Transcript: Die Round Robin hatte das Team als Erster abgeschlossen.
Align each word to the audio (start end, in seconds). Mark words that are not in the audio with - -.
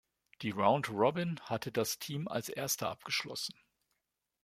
Die 0.41 0.49
Round 0.49 0.89
Robin 0.89 1.39
hatte 1.41 1.71
das 1.71 1.99
Team 1.99 2.27
als 2.27 2.49
Erster 2.49 2.89
abgeschlossen. 2.89 3.53